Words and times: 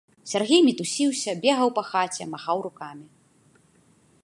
Сяргей 0.29 0.61
мітусіўся, 0.67 1.35
бегаў 1.43 1.69
па 1.77 1.83
хаце, 1.91 2.23
махаў 2.33 2.57
рукамі. 2.69 3.07